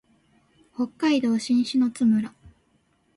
[0.73, 2.33] 北海道新篠津村